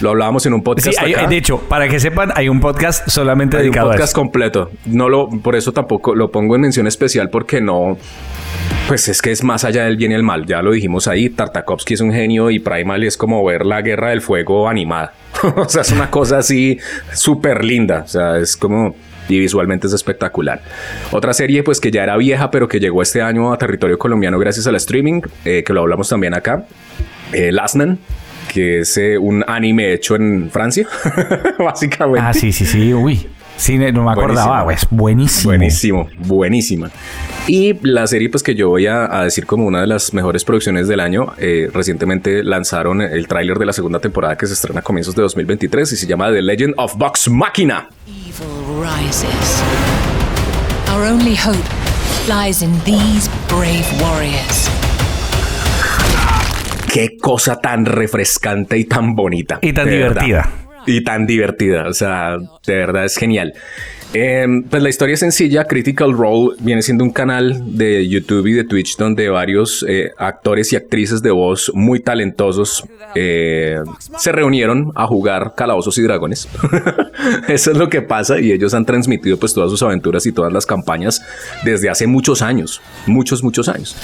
lo 0.00 0.10
hablábamos 0.10 0.44
en 0.46 0.54
un 0.54 0.62
podcast. 0.62 0.98
Sí, 0.98 1.14
de 1.28 1.36
hecho, 1.36 1.58
para 1.60 1.88
que 1.88 1.98
sepan, 2.00 2.32
hay 2.34 2.48
un 2.48 2.60
podcast 2.60 3.08
solamente 3.08 3.56
dedicado 3.56 3.86
un 3.86 3.92
podcast 3.92 4.14
completo. 4.14 4.70
No 4.86 5.08
lo, 5.08 5.28
por 5.28 5.56
eso 5.56 5.72
tampoco 5.72 6.14
lo 6.14 6.30
pongo 6.30 6.54
en 6.54 6.62
mención 6.62 6.86
especial 6.86 7.30
porque 7.30 7.60
no. 7.60 7.96
Pues 8.86 9.08
es 9.08 9.20
que 9.20 9.30
es 9.30 9.44
más 9.44 9.64
allá 9.64 9.84
del 9.84 9.96
bien 9.96 10.12
y 10.12 10.14
el 10.14 10.22
mal. 10.22 10.46
Ya 10.46 10.62
lo 10.62 10.72
dijimos 10.72 11.08
ahí. 11.08 11.28
Tartakovsky 11.28 11.94
es 11.94 12.00
un 12.00 12.12
genio 12.12 12.50
y 12.50 12.58
Primal 12.58 13.04
es 13.04 13.16
como 13.16 13.44
ver 13.44 13.66
la 13.66 13.82
guerra 13.82 14.10
del 14.10 14.22
fuego 14.22 14.68
animada. 14.68 15.12
o 15.56 15.68
sea, 15.68 15.82
es 15.82 15.92
una 15.92 16.10
cosa 16.10 16.38
así 16.38 16.78
súper 17.12 17.64
linda. 17.64 18.02
O 18.04 18.08
sea, 18.08 18.38
es 18.38 18.56
como 18.56 18.94
y 19.28 19.38
visualmente 19.38 19.86
es 19.86 19.92
espectacular. 19.92 20.62
Otra 21.12 21.32
serie 21.32 21.62
pues 21.62 21.80
que 21.80 21.90
ya 21.90 22.02
era 22.02 22.16
vieja 22.16 22.50
pero 22.50 22.68
que 22.68 22.80
llegó 22.80 23.02
este 23.02 23.22
año 23.22 23.52
a 23.52 23.58
territorio 23.58 23.98
colombiano 23.98 24.38
gracias 24.38 24.66
al 24.66 24.76
streaming, 24.76 25.20
eh, 25.44 25.62
que 25.64 25.72
lo 25.72 25.80
hablamos 25.80 26.08
también 26.08 26.34
acá, 26.34 26.64
eh, 27.32 27.52
Last 27.52 27.76
Man, 27.76 27.98
que 28.48 28.80
es 28.80 28.96
eh, 28.96 29.16
un 29.18 29.44
anime 29.46 29.92
hecho 29.92 30.16
en 30.16 30.50
Francia, 30.50 30.86
básicamente. 31.58 32.26
Ah, 32.26 32.32
sí, 32.32 32.52
sí, 32.52 32.66
sí, 32.66 32.92
uy. 32.94 33.28
Sí, 33.58 33.76
no 33.76 34.04
me 34.04 34.12
acordaba, 34.12 34.64
pues 34.64 34.86
buenísimo. 34.88 35.50
Buenísimo, 35.50 36.08
buenísima. 36.18 36.90
Y 37.48 37.74
la 37.82 38.06
serie, 38.06 38.30
pues 38.30 38.44
que 38.44 38.54
yo 38.54 38.68
voy 38.68 38.86
a, 38.86 39.08
decir 39.24 39.46
como 39.46 39.66
una 39.66 39.80
de 39.80 39.88
las 39.88 40.14
mejores 40.14 40.44
producciones 40.44 40.86
del 40.86 41.00
año, 41.00 41.32
eh, 41.38 41.68
recientemente 41.72 42.44
lanzaron 42.44 43.02
el 43.02 43.26
tráiler 43.26 43.58
de 43.58 43.66
la 43.66 43.72
segunda 43.72 43.98
temporada 43.98 44.36
que 44.38 44.46
se 44.46 44.52
estrena 44.52 44.78
a 44.78 44.82
comienzos 44.82 45.16
de 45.16 45.22
2023 45.22 45.92
y 45.92 45.96
se 45.96 46.06
llama 46.06 46.30
The 46.30 46.40
Legend 46.40 46.74
of 46.76 46.96
Vox 46.96 47.28
Machina. 47.28 47.88
Evil 48.06 48.46
rises. 48.80 49.62
Our 50.94 51.04
only 51.04 51.34
hope 51.34 51.58
lies 52.28 52.62
in 52.62 52.72
these 52.84 53.28
brave 53.48 53.86
warriors. 54.00 54.87
Qué 56.98 57.16
cosa 57.16 57.60
tan 57.60 57.86
refrescante 57.86 58.76
y 58.76 58.84
tan 58.84 59.14
bonita. 59.14 59.60
Y 59.62 59.72
tan 59.72 59.88
divertida. 59.88 60.50
Y 60.84 61.04
tan 61.04 61.28
divertida. 61.28 61.86
O 61.86 61.92
sea, 61.92 62.38
de 62.66 62.74
verdad 62.74 63.04
es 63.04 63.16
genial. 63.16 63.54
Em, 64.14 64.62
pues 64.62 64.82
la 64.82 64.88
historia 64.88 65.14
es 65.14 65.20
sencilla. 65.20 65.64
Critical 65.64 66.12
Role 66.12 66.56
viene 66.60 66.80
siendo 66.80 67.04
un 67.04 67.10
canal 67.10 67.76
de 67.76 68.08
YouTube 68.08 68.46
y 68.46 68.54
de 68.54 68.64
Twitch 68.64 68.96
donde 68.96 69.28
varios 69.28 69.84
eh, 69.86 70.12
actores 70.16 70.72
y 70.72 70.76
actrices 70.76 71.20
de 71.20 71.30
voz 71.30 71.70
muy 71.74 72.00
talentosos 72.00 72.84
eh, 73.14 73.76
se 74.16 74.32
reunieron 74.32 74.92
a 74.94 75.06
jugar 75.06 75.52
calabozos 75.54 75.98
y 75.98 76.02
dragones. 76.02 76.48
Eso 77.48 77.72
es 77.72 77.76
lo 77.76 77.90
que 77.90 78.00
pasa 78.00 78.40
y 78.40 78.52
ellos 78.52 78.72
han 78.72 78.86
transmitido 78.86 79.36
pues 79.36 79.52
todas 79.52 79.70
sus 79.70 79.82
aventuras 79.82 80.24
y 80.24 80.32
todas 80.32 80.52
las 80.52 80.64
campañas 80.64 81.22
desde 81.64 81.90
hace 81.90 82.06
muchos 82.06 82.40
años, 82.40 82.80
muchos, 83.06 83.42
muchos 83.42 83.68
años. 83.68 83.94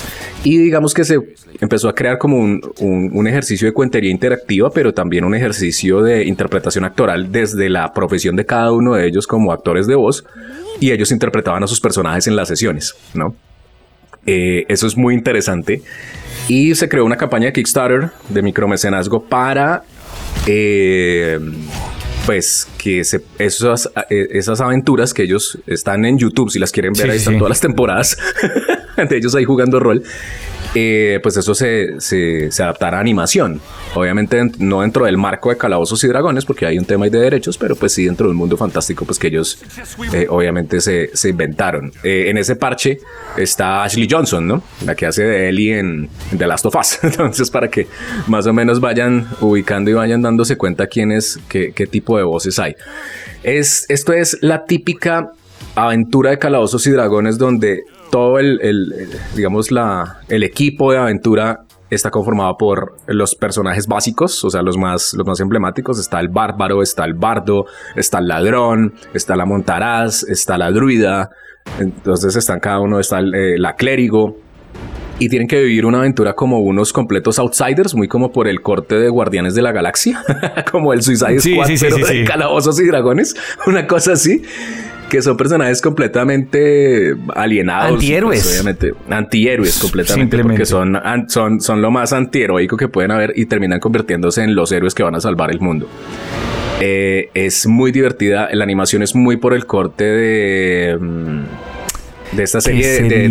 Y 0.42 0.58
digamos 0.58 0.92
que 0.92 1.04
se 1.04 1.18
empezó 1.60 1.88
a 1.88 1.94
crear 1.94 2.18
como 2.18 2.38
un, 2.38 2.60
un 2.78 3.26
ejercicio 3.26 3.66
de 3.66 3.72
cuentería 3.72 4.10
interactiva, 4.10 4.70
pero 4.70 4.92
también 4.92 5.24
un 5.24 5.34
ejercicio 5.34 6.02
de 6.02 6.24
interpretación 6.24 6.84
actoral 6.84 7.32
desde 7.32 7.70
la 7.70 7.94
profesión 7.94 8.36
de 8.36 8.44
cada 8.44 8.70
uno 8.72 8.94
de 8.94 9.06
ellos 9.06 9.26
como 9.26 9.50
actores 9.50 9.86
de 9.86 9.93
voz 9.96 10.24
y 10.80 10.90
ellos 10.90 11.10
interpretaban 11.10 11.62
a 11.62 11.66
sus 11.66 11.80
personajes 11.80 12.26
en 12.26 12.36
las 12.36 12.48
sesiones, 12.48 12.94
¿no? 13.14 13.34
Eh, 14.26 14.64
eso 14.68 14.86
es 14.86 14.96
muy 14.96 15.14
interesante. 15.14 15.82
Y 16.48 16.74
se 16.74 16.88
creó 16.88 17.04
una 17.04 17.16
campaña 17.16 17.46
de 17.46 17.52
Kickstarter 17.52 18.10
de 18.28 18.42
micromecenazgo 18.42 19.24
para, 19.24 19.82
eh, 20.46 21.38
pues, 22.26 22.68
que 22.78 23.00
esas, 23.00 23.90
eh, 24.10 24.28
esas 24.30 24.60
aventuras 24.60 25.14
que 25.14 25.22
ellos 25.22 25.58
están 25.66 26.04
en 26.04 26.18
YouTube, 26.18 26.50
si 26.50 26.58
las 26.58 26.72
quieren 26.72 26.92
ver, 26.92 27.10
ahí 27.10 27.16
están 27.18 27.38
todas 27.38 27.50
las 27.50 27.60
temporadas 27.60 28.18
de 28.96 29.16
ellos 29.16 29.34
ahí 29.34 29.44
jugando 29.44 29.80
rol. 29.80 30.02
Eh, 30.74 31.20
pues 31.22 31.36
eso 31.36 31.54
se, 31.54 32.00
se, 32.00 32.50
adaptará 32.62 32.98
a 32.98 33.00
animación. 33.00 33.60
Obviamente 33.94 34.42
no 34.58 34.80
dentro 34.80 35.04
del 35.04 35.16
marco 35.16 35.50
de 35.50 35.56
Calabozos 35.56 36.02
y 36.02 36.08
Dragones, 36.08 36.44
porque 36.44 36.66
hay 36.66 36.78
un 36.78 36.84
tema 36.84 37.06
de 37.06 37.18
derechos, 37.18 37.56
pero 37.56 37.76
pues 37.76 37.92
sí 37.92 38.04
dentro 38.04 38.26
del 38.26 38.34
mundo 38.34 38.56
fantástico, 38.56 39.04
pues 39.04 39.18
que 39.18 39.28
ellos 39.28 39.58
eh, 40.12 40.26
obviamente 40.28 40.80
se, 40.80 41.10
inventaron. 41.28 41.92
Eh, 42.02 42.24
en 42.28 42.38
ese 42.38 42.56
parche 42.56 42.98
está 43.36 43.84
Ashley 43.84 44.08
Johnson, 44.10 44.46
¿no? 44.46 44.62
La 44.84 44.94
que 44.94 45.06
hace 45.06 45.22
de 45.22 45.48
Ellie 45.48 45.78
en, 45.78 46.08
The 46.36 46.46
Last 46.46 46.66
of 46.66 46.74
Us. 46.74 46.98
Entonces, 47.02 47.50
para 47.50 47.68
que 47.68 47.86
más 48.26 48.46
o 48.46 48.52
menos 48.52 48.80
vayan 48.80 49.28
ubicando 49.40 49.90
y 49.90 49.94
vayan 49.94 50.22
dándose 50.22 50.56
cuenta 50.56 50.86
quién 50.88 51.12
es, 51.12 51.38
qué, 51.48 51.72
qué 51.72 51.86
tipo 51.86 52.16
de 52.18 52.24
voces 52.24 52.58
hay. 52.58 52.74
Es, 53.44 53.86
esto 53.88 54.12
es 54.12 54.38
la 54.40 54.64
típica 54.64 55.32
aventura 55.76 56.30
de 56.30 56.38
Calabozos 56.38 56.86
y 56.86 56.90
Dragones 56.90 57.38
donde 57.38 57.84
todo 58.14 58.38
el, 58.38 59.10
digamos, 59.34 59.72
la, 59.72 60.20
el 60.28 60.44
equipo 60.44 60.92
de 60.92 60.98
aventura 60.98 61.64
está 61.90 62.12
conformado 62.12 62.56
por 62.56 62.94
los 63.08 63.34
personajes 63.34 63.88
básicos, 63.88 64.44
o 64.44 64.50
sea, 64.50 64.62
los 64.62 64.78
más, 64.78 65.14
los 65.14 65.26
más 65.26 65.40
emblemáticos. 65.40 65.98
Está 65.98 66.20
el 66.20 66.28
bárbaro, 66.28 66.80
está 66.80 67.04
el 67.06 67.14
bardo, 67.14 67.64
está 67.96 68.20
el 68.20 68.28
ladrón, 68.28 68.94
está 69.14 69.34
la 69.34 69.46
montaraz, 69.46 70.22
está 70.28 70.56
la 70.56 70.70
druida. 70.70 71.30
Entonces 71.80 72.36
están 72.36 72.60
cada 72.60 72.78
uno, 72.78 73.00
está 73.00 73.18
eh, 73.18 73.58
la 73.58 73.74
clérigo. 73.74 74.36
Y 75.18 75.28
tienen 75.28 75.48
que 75.48 75.60
vivir 75.60 75.84
una 75.84 75.98
aventura 75.98 76.34
como 76.34 76.60
unos 76.60 76.92
completos 76.92 77.40
outsiders, 77.40 77.96
muy 77.96 78.06
como 78.06 78.30
por 78.30 78.46
el 78.46 78.60
corte 78.62 78.94
de 78.94 79.08
Guardianes 79.08 79.56
de 79.56 79.62
la 79.62 79.72
Galaxia, 79.72 80.22
como 80.70 80.92
el 80.92 81.02
Suicide 81.02 81.40
Squad, 81.40 81.68
pero 81.80 81.96
de 81.96 82.24
calabozos 82.24 82.78
y 82.80 82.86
dragones, 82.86 83.34
una 83.66 83.88
cosa 83.88 84.12
así 84.12 84.42
que 85.08 85.22
son 85.22 85.36
personajes 85.36 85.80
completamente 85.80 87.14
alienados. 87.34 87.94
Antihéroes. 87.94 88.42
Pues, 88.42 88.54
obviamente, 88.54 88.94
antihéroes 89.08 89.78
completamente, 89.78 90.42
porque 90.42 90.66
son, 90.66 90.98
son, 91.28 91.60
son 91.60 91.82
lo 91.82 91.90
más 91.90 92.12
antiheroico 92.12 92.76
que 92.76 92.88
pueden 92.88 93.10
haber 93.10 93.32
y 93.36 93.46
terminan 93.46 93.80
convirtiéndose 93.80 94.42
en 94.42 94.54
los 94.54 94.72
héroes 94.72 94.94
que 94.94 95.02
van 95.02 95.14
a 95.14 95.20
salvar 95.20 95.50
el 95.50 95.60
mundo. 95.60 95.88
Eh, 96.80 97.30
es 97.34 97.66
muy 97.66 97.92
divertida, 97.92 98.48
la 98.52 98.64
animación 98.64 99.02
es 99.02 99.14
muy 99.14 99.36
por 99.36 99.54
el 99.54 99.66
corte 99.66 100.04
de... 100.04 100.98
Mm, 101.00 101.42
de 102.32 102.42
esta 102.42 102.60
serie 102.60 103.00
de, 103.00 103.28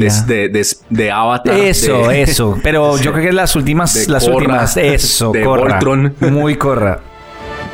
de, 0.49 0.67
de, 0.89 1.11
Avatar. 1.11 1.59
Eso, 1.59 2.09
eso. 2.09 2.57
Pero 2.63 2.97
yo 3.01 3.11
creo 3.11 3.25
que 3.25 3.33
las 3.33 3.53
últimas, 3.55 4.07
las 4.07 4.25
últimas, 4.27 4.77
eso, 4.77 5.33
de 5.33 5.45
Voltron. 5.45 6.15
Muy 6.21 6.55
corra. 6.55 7.01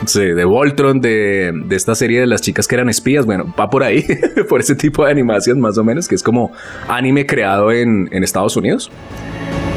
Sí, 0.06 0.22
de 0.22 0.46
Voltron, 0.46 1.02
de, 1.02 1.52
de, 1.54 1.76
esta 1.76 1.94
serie 1.94 2.22
de 2.22 2.28
las 2.28 2.42
chicas 2.42 2.68
que 2.68 2.76
eran 2.76 2.90
espías. 2.90 3.26
Bueno, 3.26 3.54
va 3.60 3.70
por 3.70 3.84
ahí, 3.84 4.06
por 4.50 4.62
ese 4.62 4.76
tipo 4.76 5.06
de 5.06 5.12
animación 5.12 5.60
más 5.60 5.78
o 5.78 5.84
menos, 5.84 6.08
que 6.08 6.16
es 6.16 6.24
como 6.24 6.52
anime 6.88 7.26
creado 7.26 7.72
en, 7.72 8.10
en 8.12 8.24
Estados 8.24 8.56
Unidos. 8.56 8.92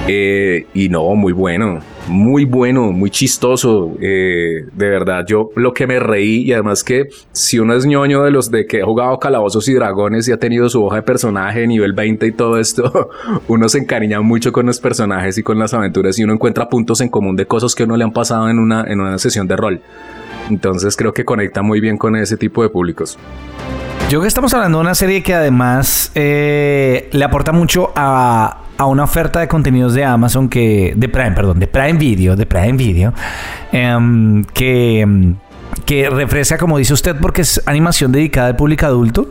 Eh, 0.09 0.67
y 0.75 0.89
no, 0.89 1.15
muy 1.15 1.33
bueno, 1.33 1.79
muy 2.09 2.45
bueno, 2.45 2.91
muy 2.91 3.11
chistoso. 3.11 3.93
Eh, 4.01 4.65
de 4.73 4.89
verdad, 4.89 5.25
yo 5.27 5.51
lo 5.55 5.73
que 5.73 5.87
me 5.87 6.01
reí 6.01 6.43
y 6.43 6.53
además 6.53 6.83
que 6.83 7.09
si 7.31 7.59
uno 7.59 7.75
es 7.75 7.87
ñoño 7.87 8.23
de 8.23 8.33
los 8.33 8.51
de 8.51 8.67
que 8.67 8.83
ha 8.83 8.85
jugado 8.85 9.19
calabozos 9.19 9.69
y 9.69 9.75
dragones 9.75 10.27
y 10.27 10.33
ha 10.33 10.39
tenido 10.39 10.69
su 10.69 10.85
hoja 10.85 10.97
de 10.97 11.03
personaje 11.03 11.67
nivel 11.67 11.93
20 11.93 12.27
y 12.27 12.33
todo 12.33 12.59
esto, 12.59 13.11
uno 13.49 13.69
se 13.69 13.79
encariña 13.79 14.21
mucho 14.21 14.53
con 14.53 14.67
los 14.67 14.81
personajes 14.81 15.39
y 15.39 15.43
con 15.43 15.59
las 15.59 15.73
aventuras 15.73 16.19
y 16.19 16.25
uno 16.25 16.33
encuentra 16.33 16.69
puntos 16.69 17.01
en 17.01 17.09
común 17.09 17.37
de 17.37 17.47
cosas 17.47 17.75
que 17.75 17.85
uno 17.85 17.97
le 17.97 18.05
han 18.05 18.13
pasado 18.13 18.49
en 18.49 18.59
una, 18.59 18.85
en 18.89 19.01
una 19.01 19.19
sesión 19.19 19.47
de 19.47 19.57
rol. 19.57 19.81
Entonces 20.51 20.97
creo 20.97 21.13
que 21.13 21.25
conecta 21.25 21.63
muy 21.63 21.81
bien 21.81 21.97
con 21.97 22.17
ese 22.17 22.37
tipo 22.37 22.63
de 22.63 22.69
públicos. 22.69 23.19
Yo 24.11 24.21
que 24.21 24.27
estamos 24.27 24.53
hablando 24.53 24.79
de 24.79 24.83
una 24.83 24.95
serie 24.95 25.23
que 25.23 25.33
además 25.33 26.11
eh, 26.15 27.09
le 27.13 27.25
aporta 27.25 27.53
mucho 27.53 27.93
a, 27.97 28.62
a 28.83 28.87
una 28.87 29.05
oferta 29.05 29.41
de 29.41 29.49
contenidos 29.49 29.95
de 29.95 30.05
Amazon 30.05 30.49
que 30.49 30.93
de 30.97 31.09
Prime, 31.09 31.33
perdón, 31.33 31.59
de 31.59 31.67
Prime 31.67 31.95
Video, 31.95 32.37
de 32.37 32.47
Prime 32.47 32.73
Video, 32.75 33.13
em, 33.73 34.45
que 34.45 35.01
em, 35.01 35.37
que 35.87 36.11
refresca, 36.11 36.59
como 36.59 36.79
dice 36.79 36.93
usted, 36.93 37.17
porque 37.21 37.43
es 37.43 37.63
animación 37.67 38.13
dedicada 38.13 38.49
al 38.49 38.57
público 38.57 38.87
adulto. 38.87 39.29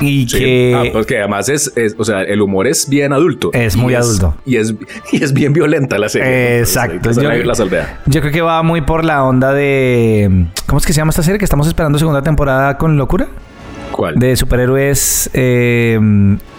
Y 0.00 0.26
que. 0.26 0.74
Ah, 0.74 0.90
pues 0.92 1.06
además 1.10 1.48
es, 1.48 1.72
o 1.96 2.04
sea, 2.04 2.22
el 2.22 2.40
humor 2.40 2.66
es 2.66 2.88
bien 2.88 3.12
adulto. 3.12 3.50
Es 3.52 3.76
muy 3.76 3.94
adulto. 3.94 4.34
y, 4.44 4.56
es, 4.56 4.74
y 5.12 5.22
es 5.22 5.32
bien 5.32 5.52
violenta 5.52 5.98
la 5.98 6.08
serie. 6.08 6.58
Exacto. 6.58 7.10
yo, 7.12 7.22
yo, 7.22 8.20
creo 8.20 8.32
que 8.32 8.40
va 8.40 8.62
muy 8.62 8.80
por 8.80 9.04
la 9.04 9.22
onda 9.22 9.52
de. 9.52 10.46
¿Cómo 10.66 10.78
es 10.78 10.86
que 10.86 10.92
se 10.92 10.98
llama 10.98 11.10
esta 11.10 11.22
serie? 11.22 11.38
Que 11.38 11.44
estamos 11.44 11.68
esperando 11.68 11.98
segunda 11.98 12.22
temporada 12.22 12.78
con 12.78 12.96
locura. 12.96 13.28
¿Cuál? 13.92 14.16
De 14.16 14.34
superhéroes 14.34 15.30
eh, 15.34 16.00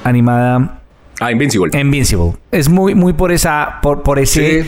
animada. 0.04 0.83
Ah, 1.20 1.32
Invincible. 1.32 1.80
Invincible. 1.80 2.34
Es 2.52 2.70
muy, 2.70 2.96
muy 2.96 3.14
por 3.14 3.32
esa, 3.32 3.80
por, 3.82 4.04
por 4.04 4.20
ese. 4.20 4.66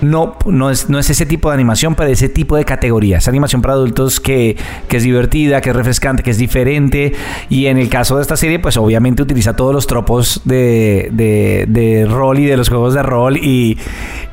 No, 0.00 0.36
no 0.46 0.70
es, 0.70 0.88
no 0.88 0.98
es 0.98 1.10
ese 1.10 1.26
tipo 1.26 1.50
de 1.50 1.54
animación, 1.54 1.94
pero 1.94 2.10
ese 2.10 2.30
tipo 2.30 2.56
de 2.56 2.64
categoría. 2.64 3.18
Es 3.18 3.28
animación 3.28 3.60
para 3.60 3.74
adultos 3.74 4.18
que, 4.18 4.56
que, 4.88 4.96
es 4.96 5.02
divertida, 5.02 5.60
que 5.60 5.70
es 5.70 5.76
refrescante, 5.76 6.22
que 6.22 6.30
es 6.30 6.38
diferente. 6.38 7.12
Y 7.50 7.66
en 7.66 7.76
el 7.76 7.90
caso 7.90 8.16
de 8.16 8.22
esta 8.22 8.36
serie, 8.36 8.58
pues 8.58 8.78
obviamente 8.78 9.22
utiliza 9.22 9.54
todos 9.54 9.74
los 9.74 9.86
tropos 9.86 10.40
de, 10.44 11.10
de, 11.12 11.66
de 11.68 12.06
rol 12.06 12.38
y 12.38 12.46
de 12.46 12.56
los 12.56 12.70
juegos 12.70 12.94
de 12.94 13.02
rol. 13.02 13.36
Y, 13.36 13.76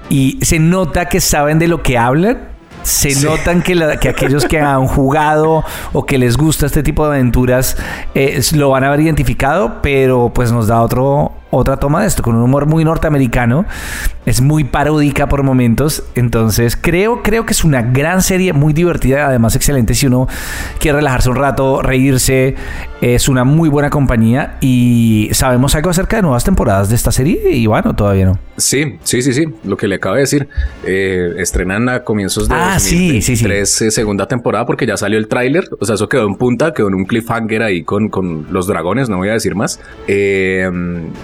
y 0.09 0.39
se 0.41 0.59
nota 0.59 1.09
que 1.09 1.19
saben 1.19 1.59
de 1.59 1.67
lo 1.67 1.83
que 1.83 1.97
hablan 1.97 2.55
se 2.87 3.21
notan 3.21 3.61
que, 3.61 3.97
que, 3.99 4.07
aquellos 4.07 4.45
que 4.45 4.61
han 4.61 4.87
jugado 4.87 5.65
o 5.91 6.05
que 6.05 6.17
les 6.17 6.37
gusta 6.37 6.65
este 6.65 6.83
tipo 6.83 7.03
de 7.03 7.17
aventuras 7.17 7.75
eh, 8.15 8.41
lo 8.53 8.69
van 8.69 8.85
a 8.85 8.87
haber 8.87 9.01
identificado, 9.01 9.81
pero 9.81 10.31
pues 10.33 10.53
nos 10.53 10.67
da 10.67 10.81
otro, 10.81 11.33
otra 11.49 11.77
toma 11.77 12.01
de 12.01 12.07
esto, 12.07 12.23
con 12.23 12.35
un 12.35 12.43
humor 12.43 12.65
muy 12.65 12.83
norteamericano. 12.83 13.65
Es 14.25 14.41
muy 14.41 14.65
paródica 14.65 15.29
por 15.29 15.43
momentos. 15.43 16.03
Entonces, 16.15 16.77
creo, 16.79 17.23
creo 17.23 17.45
que 17.45 17.53
es 17.53 17.63
una 17.63 17.81
gran 17.81 18.21
serie, 18.21 18.51
muy 18.51 18.73
divertida, 18.73 19.27
además 19.27 19.55
excelente 19.55 19.93
si 19.93 20.07
uno 20.07 20.27
quiere 20.79 20.97
relajarse 20.97 21.29
un 21.29 21.37
rato, 21.37 21.81
reírse. 21.81 22.55
Es 22.99 23.29
una 23.29 23.43
muy 23.43 23.69
buena 23.69 23.89
compañía. 23.89 24.57
Y 24.59 25.29
sabemos 25.31 25.75
algo 25.75 25.89
acerca 25.89 26.17
de 26.17 26.23
nuevas 26.23 26.43
temporadas 26.43 26.89
de 26.89 26.95
esta 26.95 27.11
serie. 27.11 27.51
Y 27.51 27.67
bueno, 27.67 27.95
todavía 27.95 28.25
no. 28.25 28.39
Sí, 28.57 28.97
sí, 29.03 29.21
sí, 29.21 29.33
sí. 29.33 29.45
Lo 29.63 29.77
que 29.77 29.87
le 29.87 29.95
acabo 29.95 30.15
de 30.15 30.21
decir. 30.21 30.49
Eh, 30.83 31.35
estrenan 31.37 31.87
a 31.87 32.03
comienzos 32.03 32.49
de 32.49 32.55
ah, 32.55 32.79
sí, 32.79 33.21
sí, 33.21 33.37
sí. 33.37 33.45
Eh, 33.49 33.65
segunda 33.65 34.27
temporada, 34.27 34.65
porque 34.65 34.85
ya 34.85 34.97
salió 34.97 35.17
el 35.17 35.27
tráiler. 35.27 35.69
O 35.79 35.85
sea, 35.85 35.95
eso 35.95 36.09
quedó 36.09 36.27
en 36.27 36.35
punta, 36.35 36.73
quedó 36.73 36.89
en 36.89 36.95
un 36.95 37.05
cliffhanger 37.05 37.63
ahí 37.63 37.83
con, 37.83 38.09
con 38.09 38.47
los 38.51 38.67
dragones. 38.67 39.07
No 39.07 39.17
voy 39.17 39.29
a 39.29 39.33
decir 39.33 39.55
más. 39.55 39.79
Eh, 40.07 40.69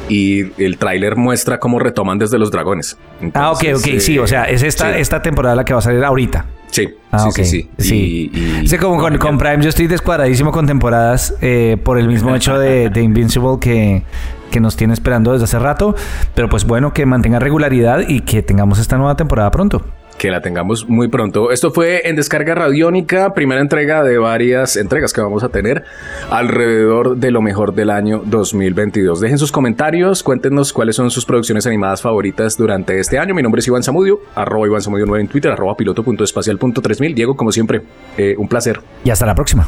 y 0.07 0.12
el 0.57 0.77
tráiler 0.77 1.15
muestra 1.15 1.59
cómo 1.59 1.79
retoman 1.79 2.17
desde 2.17 2.37
los 2.37 2.51
dragones. 2.51 2.97
ah, 3.33 3.51
ok, 3.51 3.63
ok, 3.75 3.99
sí, 3.99 4.19
o 4.19 4.27
sea, 4.27 4.45
es 4.45 4.63
esta, 4.63 4.97
esta 4.97 5.21
temporada 5.21 5.55
la 5.55 5.65
que 5.65 5.73
va 5.73 5.79
a 5.79 5.83
salir 5.83 6.03
ahorita. 6.03 6.45
Sí, 6.71 6.89
ah, 7.11 7.29
sí, 7.31 7.45
sí, 7.45 7.69
sí, 7.77 8.31
sí. 8.65 8.77
como 8.79 8.99
con, 8.99 9.37
Prime 9.37 9.61
yo 9.61 9.69
estoy 9.69 9.85
descuadradísimo 9.85 10.51
con 10.51 10.65
temporadas 10.65 11.35
eh, 11.39 11.77
por 11.83 11.99
el 11.99 12.07
mismo 12.07 12.35
hecho 12.35 12.57
de, 12.57 12.89
de 12.89 13.01
Invincible 13.03 13.59
que, 13.61 14.01
que 14.49 14.59
nos 14.59 14.75
tiene 14.75 14.93
esperando 14.93 15.33
desde 15.33 15.43
hace 15.43 15.59
rato. 15.59 15.95
Pero 16.33 16.49
pues 16.49 16.65
bueno, 16.65 16.91
que 16.91 17.05
mantenga 17.05 17.37
regularidad 17.37 18.07
y 18.07 18.21
que 18.21 18.41
tengamos 18.41 18.79
esta 18.79 18.97
nueva 18.97 19.15
temporada 19.15 19.51
pronto 19.51 19.85
que 20.17 20.29
la 20.31 20.41
tengamos 20.41 20.87
muy 20.87 21.07
pronto. 21.07 21.51
Esto 21.51 21.71
fue 21.71 22.07
en 22.07 22.15
Descarga 22.15 22.55
Radiónica, 22.55 23.33
primera 23.33 23.61
entrega 23.61 24.03
de 24.03 24.17
varias 24.17 24.75
entregas 24.77 25.13
que 25.13 25.21
vamos 25.21 25.43
a 25.43 25.49
tener 25.49 25.83
alrededor 26.29 27.17
de 27.17 27.31
lo 27.31 27.41
mejor 27.41 27.73
del 27.73 27.89
año 27.89 28.21
2022. 28.25 29.19
Dejen 29.19 29.37
sus 29.37 29.51
comentarios, 29.51 30.23
cuéntenos 30.23 30.73
cuáles 30.73 30.95
son 30.95 31.11
sus 31.11 31.25
producciones 31.25 31.65
animadas 31.67 32.01
favoritas 32.01 32.57
durante 32.57 32.99
este 32.99 33.19
año. 33.19 33.33
Mi 33.33 33.43
nombre 33.43 33.59
es 33.59 33.67
Iván 33.67 33.83
Samudio, 33.83 34.21
arroba 34.35 34.67
Iván 34.67 34.81
Samudio 34.81 35.05
9 35.05 35.21
en 35.21 35.27
Twitter, 35.27 35.51
arroba 35.51 35.75
piloto.espacial.3000. 35.75 37.13
Diego, 37.13 37.35
como 37.35 37.51
siempre, 37.51 37.81
eh, 38.17 38.35
un 38.37 38.47
placer. 38.47 38.79
Y 39.03 39.09
hasta 39.09 39.25
la 39.25 39.35
próxima. 39.35 39.67